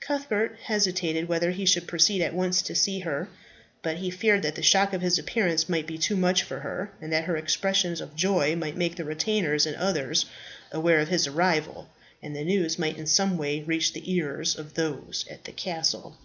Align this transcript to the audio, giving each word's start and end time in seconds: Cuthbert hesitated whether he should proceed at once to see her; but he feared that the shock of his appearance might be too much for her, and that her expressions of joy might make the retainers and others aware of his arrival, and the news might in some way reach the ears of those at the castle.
Cuthbert 0.00 0.58
hesitated 0.64 1.28
whether 1.28 1.50
he 1.50 1.64
should 1.64 1.88
proceed 1.88 2.20
at 2.20 2.34
once 2.34 2.60
to 2.60 2.74
see 2.74 2.98
her; 2.98 3.30
but 3.80 3.96
he 3.96 4.10
feared 4.10 4.42
that 4.42 4.54
the 4.54 4.62
shock 4.62 4.92
of 4.92 5.00
his 5.00 5.18
appearance 5.18 5.66
might 5.66 5.86
be 5.86 5.96
too 5.96 6.14
much 6.14 6.42
for 6.42 6.60
her, 6.60 6.92
and 7.00 7.10
that 7.10 7.24
her 7.24 7.38
expressions 7.38 7.98
of 7.98 8.14
joy 8.14 8.54
might 8.54 8.76
make 8.76 8.96
the 8.96 9.04
retainers 9.06 9.64
and 9.64 9.74
others 9.76 10.26
aware 10.72 11.00
of 11.00 11.08
his 11.08 11.26
arrival, 11.26 11.88
and 12.22 12.36
the 12.36 12.44
news 12.44 12.78
might 12.78 12.98
in 12.98 13.06
some 13.06 13.38
way 13.38 13.60
reach 13.62 13.94
the 13.94 14.12
ears 14.12 14.58
of 14.58 14.74
those 14.74 15.24
at 15.30 15.44
the 15.44 15.52
castle. 15.52 16.18